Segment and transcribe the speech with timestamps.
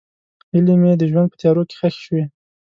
[0.51, 2.23] هیلې مې د ژوند په تیارو کې ښخې شوې.